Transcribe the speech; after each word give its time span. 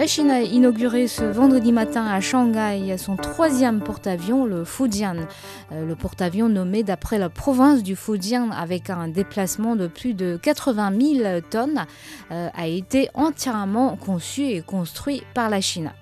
La 0.00 0.06
Chine 0.06 0.30
a 0.30 0.40
inauguré 0.40 1.08
ce 1.08 1.24
vendredi 1.24 1.72
matin 1.72 2.06
à 2.06 2.22
Shanghai 2.22 2.96
son 2.96 3.16
troisième 3.16 3.80
porte-avions, 3.80 4.46
le 4.46 4.64
Fujian. 4.64 5.26
Euh, 5.72 5.84
le 5.84 5.94
porte-avions 5.94 6.48
nommé 6.48 6.82
d'après 6.82 7.18
la 7.18 7.28
province 7.28 7.82
du 7.82 7.96
Fujian 7.96 8.50
avec 8.50 8.88
un 8.88 9.08
déplacement 9.08 9.76
de 9.76 9.88
plus 9.88 10.14
de 10.14 10.38
80 10.42 10.92
000 11.18 11.40
tonnes 11.50 11.84
euh, 12.30 12.48
a 12.54 12.66
été 12.66 13.10
entièrement 13.12 13.94
conçu 13.96 14.44
et 14.44 14.62
construit 14.62 15.22
par 15.34 15.50
la 15.50 15.60
Chine. 15.60 15.92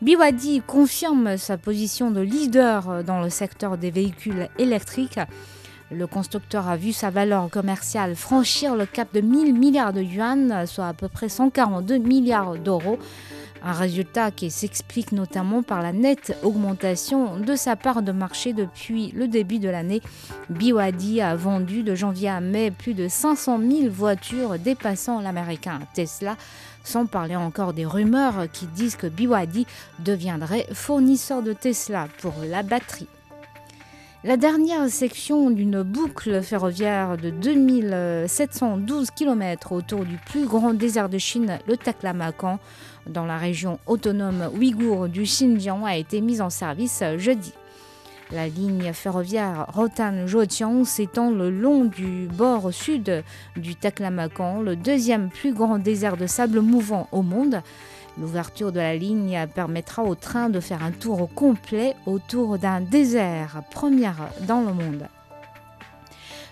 BYD 0.00 0.62
confirme 0.66 1.36
sa 1.36 1.58
position 1.58 2.12
de 2.12 2.22
leader 2.22 3.04
dans 3.04 3.20
le 3.20 3.28
secteur 3.28 3.76
des 3.76 3.90
véhicules 3.90 4.48
électriques 4.58 5.20
le 5.92 6.06
constructeur 6.06 6.68
a 6.68 6.76
vu 6.76 6.92
sa 6.92 7.10
valeur 7.10 7.48
commerciale 7.50 8.16
franchir 8.16 8.74
le 8.74 8.86
cap 8.86 9.12
de 9.12 9.20
1000 9.20 9.54
milliards 9.54 9.92
de 9.92 10.02
yuan, 10.02 10.66
soit 10.66 10.88
à 10.88 10.92
peu 10.94 11.08
près 11.08 11.28
142 11.28 11.98
milliards 11.98 12.56
d'euros. 12.56 12.98
Un 13.64 13.72
résultat 13.72 14.32
qui 14.32 14.50
s'explique 14.50 15.12
notamment 15.12 15.62
par 15.62 15.82
la 15.82 15.92
nette 15.92 16.36
augmentation 16.42 17.36
de 17.36 17.54
sa 17.54 17.76
part 17.76 18.02
de 18.02 18.10
marché 18.10 18.52
depuis 18.52 19.12
le 19.12 19.28
début 19.28 19.60
de 19.60 19.68
l'année. 19.68 20.02
BYD 20.50 21.20
a 21.20 21.36
vendu 21.36 21.84
de 21.84 21.94
janvier 21.94 22.28
à 22.28 22.40
mai 22.40 22.72
plus 22.72 22.94
de 22.94 23.06
500 23.06 23.60
000 23.60 23.88
voitures 23.88 24.58
dépassant 24.58 25.20
l'américain 25.20 25.78
Tesla, 25.94 26.36
sans 26.82 27.06
parler 27.06 27.36
encore 27.36 27.72
des 27.72 27.86
rumeurs 27.86 28.50
qui 28.52 28.66
disent 28.66 28.96
que 28.96 29.06
BYD 29.06 29.64
deviendrait 30.00 30.66
fournisseur 30.72 31.42
de 31.42 31.52
Tesla 31.52 32.08
pour 32.20 32.34
la 32.44 32.64
batterie. 32.64 33.06
La 34.24 34.36
dernière 34.36 34.88
section 34.88 35.50
d'une 35.50 35.82
boucle 35.82 36.42
ferroviaire 36.42 37.16
de 37.16 37.30
2712 37.30 39.10
km 39.10 39.72
autour 39.72 40.04
du 40.04 40.16
plus 40.16 40.46
grand 40.46 40.74
désert 40.74 41.08
de 41.08 41.18
Chine, 41.18 41.58
le 41.66 41.76
Taklamakan, 41.76 42.60
dans 43.08 43.26
la 43.26 43.36
région 43.36 43.80
autonome 43.88 44.48
ouïghour 44.56 45.08
du 45.08 45.24
Xinjiang, 45.24 45.84
a 45.84 45.96
été 45.96 46.20
mise 46.20 46.40
en 46.40 46.50
service 46.50 47.02
jeudi. 47.16 47.52
La 48.30 48.46
ligne 48.46 48.92
ferroviaire 48.92 49.66
Rotan-Zhoutian 49.74 50.84
s'étend 50.84 51.32
le 51.32 51.50
long 51.50 51.84
du 51.84 52.28
bord 52.28 52.72
sud 52.72 53.24
du 53.56 53.74
Taklamakan, 53.74 54.62
le 54.62 54.76
deuxième 54.76 55.30
plus 55.30 55.52
grand 55.52 55.78
désert 55.78 56.16
de 56.16 56.28
sable 56.28 56.60
mouvant 56.60 57.08
au 57.10 57.22
monde. 57.22 57.60
L'ouverture 58.18 58.72
de 58.72 58.78
la 58.78 58.94
ligne 58.94 59.46
permettra 59.54 60.02
au 60.04 60.14
train 60.14 60.50
de 60.50 60.60
faire 60.60 60.84
un 60.84 60.92
tour 60.92 61.30
complet 61.34 61.96
autour 62.06 62.58
d'un 62.58 62.80
désert, 62.80 63.62
première 63.70 64.28
dans 64.46 64.60
le 64.60 64.72
monde. 64.72 65.08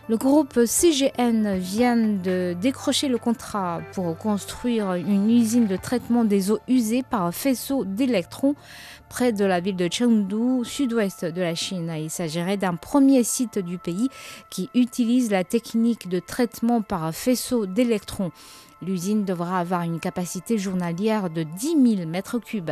Le 0.09 0.17
groupe 0.17 0.65
CGN 0.67 1.57
vient 1.57 1.97
de 1.97 2.57
décrocher 2.61 3.07
le 3.07 3.19
contrat 3.19 3.81
pour 3.93 4.17
construire 4.19 4.95
une 4.95 5.31
usine 5.31 5.69
de 5.69 5.77
traitement 5.77 6.25
des 6.25 6.51
eaux 6.51 6.59
usées 6.67 7.05
par 7.09 7.33
faisceau 7.33 7.85
d'électrons 7.85 8.57
près 9.09 9.33
de 9.33 9.45
la 9.45 9.61
ville 9.61 9.77
de 9.77 9.89
Chengdu, 9.89 10.65
sud-ouest 10.65 11.27
de 11.27 11.41
la 11.41 11.55
Chine. 11.55 11.93
Il 11.97 12.11
s'agirait 12.11 12.57
d'un 12.57 12.75
premier 12.75 13.23
site 13.23 13.59
du 13.59 13.79
pays 13.79 14.09
qui 14.49 14.69
utilise 14.75 15.31
la 15.31 15.45
technique 15.45 16.09
de 16.09 16.19
traitement 16.19 16.83
par 16.83 17.15
faisceau 17.15 17.67
d'électrons. 17.67 18.33
L'usine 18.83 19.25
devra 19.25 19.59
avoir 19.59 19.83
une 19.83 20.01
capacité 20.01 20.57
journalière 20.57 21.29
de 21.31 21.43
10 21.43 21.97
000 21.97 22.09
mètres 22.09 22.39
cubes. 22.39 22.71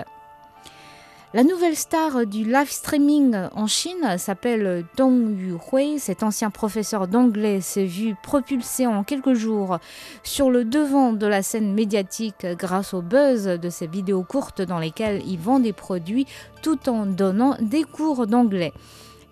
La 1.34 1.44
nouvelle 1.44 1.76
star 1.76 2.24
du 2.24 2.44
live 2.44 2.70
streaming 2.70 3.36
en 3.54 3.66
Chine 3.66 4.16
s'appelle 4.16 4.86
Dong 4.96 5.38
Yuhui. 5.38 5.98
Cet 5.98 6.22
ancien 6.22 6.48
professeur 6.48 7.06
d'anglais 7.06 7.60
s'est 7.60 7.84
vu 7.84 8.14
propulsé 8.22 8.86
en 8.86 9.04
quelques 9.04 9.34
jours 9.34 9.76
sur 10.22 10.50
le 10.50 10.64
devant 10.64 11.12
de 11.12 11.26
la 11.26 11.42
scène 11.42 11.74
médiatique 11.74 12.46
grâce 12.58 12.94
au 12.94 13.02
buzz 13.02 13.44
de 13.44 13.68
ses 13.68 13.86
vidéos 13.86 14.22
courtes 14.22 14.62
dans 14.62 14.78
lesquelles 14.78 15.22
il 15.26 15.38
vend 15.38 15.60
des 15.60 15.74
produits 15.74 16.26
tout 16.62 16.88
en 16.88 17.04
donnant 17.04 17.58
des 17.60 17.84
cours 17.84 18.26
d'anglais. 18.26 18.72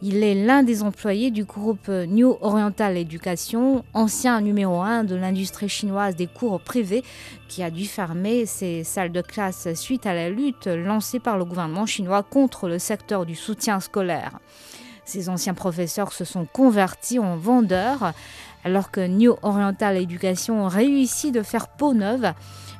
Il 0.02 0.22
est 0.22 0.34
l'un 0.34 0.62
des 0.62 0.82
employés 0.82 1.30
du 1.30 1.44
groupe 1.44 1.88
New 1.88 2.36
Oriental 2.42 2.98
Education, 2.98 3.82
ancien 3.94 4.42
numéro 4.42 4.82
1 4.82 5.04
de 5.04 5.14
l'industrie 5.16 5.70
chinoise 5.70 6.14
des 6.14 6.26
cours 6.26 6.60
privés, 6.60 7.02
qui 7.48 7.62
a 7.62 7.70
dû 7.70 7.86
fermer 7.86 8.44
ses 8.44 8.84
salles 8.84 9.10
de 9.10 9.22
classe 9.22 9.72
suite 9.72 10.04
à 10.04 10.12
la 10.12 10.28
lutte 10.28 10.66
lancée 10.66 11.18
par 11.18 11.38
le 11.38 11.46
gouvernement 11.46 11.86
chinois 11.86 12.22
contre 12.22 12.68
le 12.68 12.78
secteur 12.78 13.24
du 13.24 13.34
soutien 13.34 13.80
scolaire. 13.80 14.38
Ces 15.06 15.30
anciens 15.30 15.54
professeurs 15.54 16.12
se 16.12 16.26
sont 16.26 16.44
convertis 16.44 17.18
en 17.18 17.38
vendeurs, 17.38 18.12
alors 18.64 18.90
que 18.90 19.00
New 19.00 19.34
Oriental 19.40 19.96
Education 19.96 20.68
réussit 20.68 21.32
de 21.32 21.42
faire 21.42 21.68
peau 21.68 21.94
neuve 21.94 22.34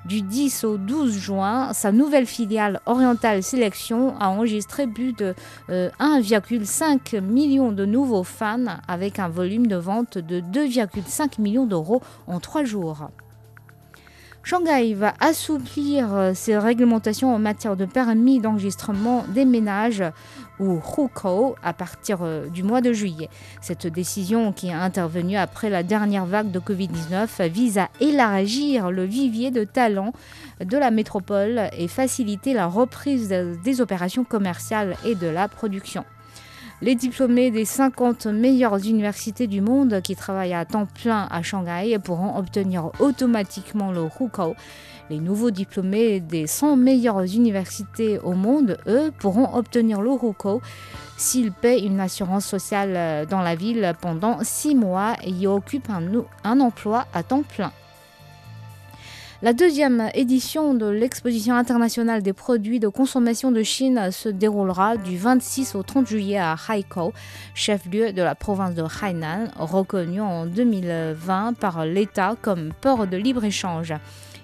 du 0.07 0.23
10 0.23 0.65
au 0.65 0.79
12 0.79 1.13
juin, 1.13 1.73
sa 1.73 1.93
nouvelle 1.93 2.27
filiale 2.27 2.81
Oriental 2.87 3.43
Sélection 3.43 4.15
a 4.21 4.29
enregistré 4.29 4.87
plus 4.87 5.13
de 5.13 5.35
1,5 5.69 7.17
euh, 7.17 7.21
million 7.21 7.73
de 7.73 7.85
nouveaux 7.85 8.25
fans 8.25 8.79
avec 8.89 9.19
un 9.19 9.29
volume 9.29 9.67
de 9.67 9.77
vente 9.77 10.19
de 10.19 10.41
2,5 10.41 11.41
millions 11.41 11.67
d'euros 11.67 12.03
en 12.27 12.41
trois 12.41 12.65
jours. 12.65 13.09
Shanghai 14.49 14.95
va 14.95 15.13
assouplir 15.19 16.15
euh, 16.15 16.33
ses 16.33 16.57
réglementations 16.57 17.35
en 17.35 17.39
matière 17.41 17.75
de 17.75 17.85
permis 17.85 18.39
d'enregistrement 18.39 19.25
des 19.35 19.45
ménages 19.45 20.05
ou 20.61 20.79
Hukou 20.79 21.57
à 21.65 21.73
partir 21.73 22.19
euh, 22.23 22.47
du 22.47 22.63
mois 22.63 22.81
de 22.81 22.93
juillet. 22.93 23.29
Cette 23.61 23.89
décision, 23.89 24.53
qui 24.53 24.69
est 24.69 24.73
intervenue 24.73 25.37
après 25.37 25.69
la 25.69 25.83
dernière 25.83 26.27
vague 26.27 26.53
de 26.53 26.61
Covid-19, 26.61 27.49
vise 27.49 27.79
à 27.79 27.89
élargir 27.99 28.93
le 28.93 29.03
vivier 29.03 29.51
de 29.51 29.65
talents 29.65 30.13
de 30.65 30.79
la 30.79 30.93
métropole 30.93 31.69
et 31.77 31.89
faciliter 31.89 32.55
la 32.55 32.69
reprise 32.69 33.29
des 33.29 33.81
opérations 33.81 34.23
commerciales 34.23 34.95
et 35.05 35.17
de 35.17 35.27
la 35.27 35.49
production. 35.49 36.05
Les 36.83 36.95
diplômés 36.95 37.51
des 37.51 37.65
50 37.65 38.27
meilleures 38.27 38.77
universités 38.87 39.47
du 39.47 39.63
monde 39.63 40.03
qui 40.03 40.15
travaillent 40.15 40.53
à 40.53 40.67
temps 40.67 40.85
plein 40.85 41.27
à 41.31 41.43
Shanghai 41.43 41.99
pourront 41.99 42.37
obtenir 42.37 42.91
automatiquement 43.01 43.93
le 43.93 44.05
Hukou. 44.05 44.55
Les 45.09 45.19
nouveaux 45.19 45.51
diplômés 45.51 46.21
des 46.21 46.47
100 46.47 46.77
meilleures 46.77 47.23
universités 47.23 48.19
au 48.19 48.33
monde, 48.33 48.77
eux, 48.87 49.11
pourront 49.19 49.55
obtenir 49.55 50.03
le 50.03 50.11
Hukou 50.11 50.61
s'ils 51.17 51.51
paient 51.51 51.81
une 51.81 51.99
assurance 51.99 52.45
sociale 52.45 53.27
dans 53.27 53.41
la 53.41 53.55
ville 53.55 53.95
pendant 54.03 54.39
6 54.43 54.75
mois 54.75 55.15
et 55.25 55.31
y 55.31 55.47
occupent 55.47 55.91
un 56.45 56.61
emploi 56.61 57.07
à 57.15 57.23
temps 57.23 57.43
plein. 57.43 57.73
La 59.43 59.53
deuxième 59.53 60.09
édition 60.15 60.73
de 60.73 60.87
l'exposition 60.87 61.57
internationale 61.57 62.23
des 62.23 62.33
produits 62.33 62.81
de 62.81 62.89
consommation 62.89 63.53
de 63.53 63.63
Chine 63.63 64.11
se 64.11 64.31
déroulera 64.31 64.97
du 64.97 65.19
26 65.19 65.75
au 65.75 65.83
30 65.83 66.09
juillet 66.09 66.39
à 66.39 66.57
Haikou, 66.57 67.13
chef-lieu 67.53 68.15
de 68.15 68.23
la 68.23 68.35
province 68.35 68.75
de 68.75 68.83
Hainan, 68.83 69.49
reconnu 69.59 70.23
en 70.23 70.47
2020 70.47 71.53
par 71.53 71.85
l'État 71.85 72.35
comme 72.41 72.73
port 72.81 73.07
de 73.07 73.19
libre-échange. 73.19 73.93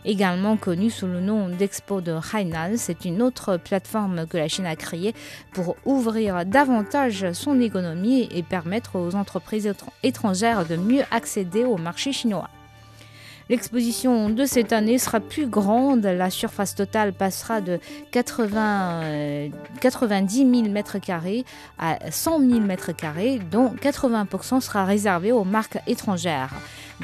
Également 0.04 0.58
connu 0.58 0.90
sous 0.90 1.06
le 1.06 1.20
nom 1.20 1.48
d'Expo 1.48 2.02
de 2.02 2.14
Hainan, 2.34 2.72
c'est 2.76 3.06
une 3.06 3.22
autre 3.22 3.56
plateforme 3.56 4.26
que 4.26 4.36
la 4.36 4.48
Chine 4.48 4.66
a 4.66 4.76
créée 4.76 5.14
pour 5.52 5.76
ouvrir 5.86 6.44
davantage 6.44 7.32
son 7.32 7.62
économie 7.62 8.28
et 8.30 8.42
permettre 8.42 8.98
aux 8.98 9.14
entreprises 9.14 9.72
étrangères 10.02 10.66
de 10.66 10.76
mieux 10.76 11.04
accéder 11.10 11.64
au 11.64 11.78
marché 11.78 12.12
chinois. 12.12 12.50
L'exposition 13.52 14.30
de 14.30 14.46
cette 14.46 14.72
année 14.72 14.96
sera 14.96 15.20
plus 15.20 15.46
grande. 15.46 16.06
La 16.06 16.30
surface 16.30 16.74
totale 16.74 17.12
passera 17.12 17.60
de 17.60 17.80
80, 18.10 19.50
90 19.78 20.36
000 20.38 20.50
m2 20.74 21.44
à 21.78 21.98
100 22.10 22.38
000 22.38 22.60
m2, 22.60 23.40
dont 23.50 23.74
80% 23.74 24.62
sera 24.62 24.86
réservé 24.86 25.32
aux 25.32 25.44
marques 25.44 25.76
étrangères. 25.86 26.48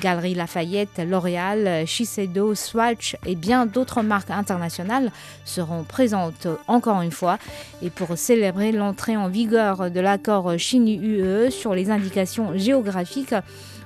Galerie 0.00 0.34
Lafayette, 0.34 1.02
L'Oréal, 1.06 1.86
Shiseido, 1.86 2.54
Swatch 2.54 3.16
et 3.26 3.34
bien 3.34 3.66
d'autres 3.66 4.00
marques 4.00 4.30
internationales 4.30 5.12
seront 5.44 5.82
présentes 5.82 6.46
encore 6.66 7.02
une 7.02 7.10
fois. 7.10 7.38
Et 7.82 7.90
pour 7.90 8.16
célébrer 8.16 8.72
l'entrée 8.72 9.18
en 9.18 9.28
vigueur 9.28 9.90
de 9.90 10.00
l'accord 10.00 10.58
Chine-UE 10.58 11.50
sur 11.50 11.74
les 11.74 11.90
indications 11.90 12.56
géographiques, 12.56 13.34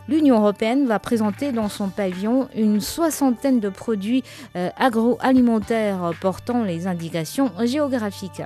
l'Union 0.09 0.39
européenne 0.39 0.87
va 0.87 0.99
présenter 0.99 1.53
dans 1.53 1.69
son 1.69 1.89
pavillon 1.89 2.49
une 2.55 2.81
soixantaine 2.81 3.61
de 3.61 3.69
produits 3.69 4.25
euh, 4.57 4.71
agroalimentaires 4.77 6.13
portant 6.21 6.65
les 6.65 6.87
indications 6.87 7.51
géographiques. 7.65 8.43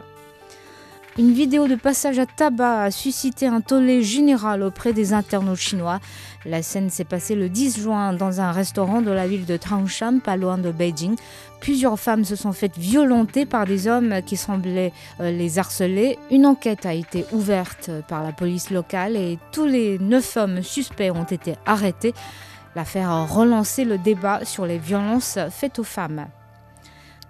Une 1.19 1.33
vidéo 1.33 1.67
de 1.67 1.77
passage 1.77 2.19
à 2.19 2.27
tabac 2.27 2.83
a 2.83 2.91
suscité 2.91 3.47
un 3.47 3.63
tollé 3.63 4.03
général 4.03 4.63
auprès 4.63 4.93
des 4.93 5.15
internautes 5.15 5.57
chinois. 5.57 5.99
La 6.45 6.63
scène 6.63 6.91
s'est 6.91 7.05
passée 7.05 7.35
le 7.35 7.49
10 7.49 7.81
juin 7.81 8.13
dans 8.13 8.43
un 8.43 8.53
restaurant 8.53 9.01
de 9.01 9.11
la 9.11 9.27
ville 9.27 9.47
de 9.47 9.57
Tangshan, 9.57 10.19
pas 10.19 10.37
loin 10.37 10.59
de 10.59 10.71
Beijing. 10.71 11.17
Plusieurs 11.59 11.99
femmes 11.99 12.27
se 12.27 12.37
sont 12.37 12.53
faites 12.53 12.77
violenter 12.77 13.47
par 13.47 13.65
des 13.65 13.89
hommes 13.89 14.17
qui 14.27 14.37
semblaient 14.37 14.93
euh, 15.21 15.31
les 15.31 15.59
harceler. 15.59 16.19
Une 16.31 16.45
enquête 16.45 16.85
a 16.85 16.93
été 16.93 17.25
ouverte 17.33 17.91
par 18.09 18.23
la 18.23 18.33
police 18.33 18.69
locale 18.69 19.17
et 19.17 19.39
tous 19.53 19.65
les 19.65 19.99
neuf 19.99 20.37
hommes 20.37 20.63
suspects 20.63 21.11
ont 21.11 21.25
été 21.25 21.55
arrêtés. 21.65 22.13
L'affaire 22.75 23.09
a 23.09 23.25
relancé 23.25 23.87
le 23.87 23.97
débat 23.97 24.45
sur 24.45 24.67
les 24.67 24.77
violences 24.77 25.39
faites 25.51 25.79
aux 25.79 25.85
femmes. 25.85 26.27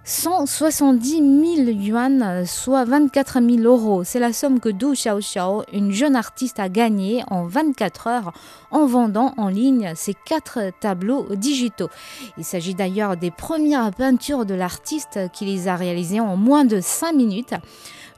170 0.09 1.65
000 1.65 1.69
yuan, 1.69 2.45
soit 2.45 2.85
24 2.85 3.41
000 3.41 3.57
euros. 3.63 4.05
C'est 4.05 4.21
la 4.21 4.31
somme 4.31 4.61
que 4.61 4.69
Du 4.69 4.93
Xiaoxiao, 4.93 5.63
une 5.73 5.91
jeune 5.91 6.15
artiste, 6.15 6.61
a 6.61 6.69
gagnée 6.69 7.25
en 7.29 7.45
24 7.45 8.07
heures 8.07 8.31
en 8.71 8.85
vendant 8.85 9.33
en 9.35 9.49
ligne 9.49 9.91
ses 9.95 10.13
quatre 10.13 10.71
tableaux 10.79 11.27
digitaux. 11.35 11.89
Il 12.37 12.45
s'agit 12.45 12.73
d'ailleurs 12.73 13.17
des 13.17 13.31
premières 13.31 13.91
peintures 13.91 14.45
de 14.45 14.53
l'artiste 14.53 15.19
qui 15.33 15.43
les 15.43 15.67
a 15.67 15.75
réalisées 15.75 16.21
en 16.21 16.37
moins 16.37 16.63
de 16.63 16.79
5 16.79 17.11
minutes. 17.11 17.55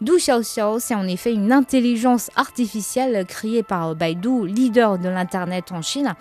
Du 0.01 0.13
Xiaoxiao, 0.13 0.79
c'est 0.79 0.95
en 0.95 1.05
effet 1.07 1.33
une 1.33 1.51
intelligence 1.51 2.29
artificielle 2.37 3.25
créée 3.25 3.63
par 3.63 3.95
Baidu, 3.95 4.47
leader 4.47 4.97
de 4.97 5.09
l'Internet 5.09 5.73
en 5.73 5.81
Chine. 5.81 6.13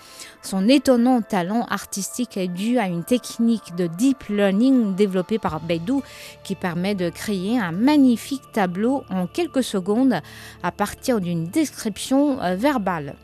Son 0.43 0.67
étonnant 0.67 1.23
talent 1.23 1.65
artistique 1.71 2.37
est 2.37 2.49
dû 2.49 2.81
à 2.81 2.89
une 2.89 3.05
technique 3.05 3.77
de 3.77 3.87
deep 3.87 4.25
learning 4.31 4.97
développée 4.97 5.39
par 5.39 5.58
Baidu 5.61 6.01
qui 6.45 6.55
permet 6.55 6.95
de 6.95 7.11
créer 7.11 7.59
un 7.59 7.73
magnifique 7.73 8.53
tableau 8.53 9.05
en 9.11 9.27
quelques 9.27 9.63
secondes 9.63 10.21
à 10.63 10.73
partir 10.73 11.21
d'une 11.21 11.47
description 11.47 12.41
euh, 12.43 12.57
verbale. 12.57 13.15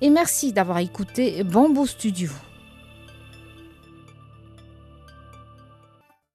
Et 0.00 0.10
merci 0.10 0.52
d'avoir 0.52 0.78
écouté 0.78 1.42
Bamboo 1.42 1.86
Studio. 1.86 2.30